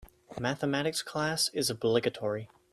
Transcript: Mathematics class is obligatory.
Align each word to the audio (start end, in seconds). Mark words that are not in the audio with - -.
Mathematics 0.39 1.03
class 1.03 1.51
is 1.53 1.69
obligatory. 1.69 2.49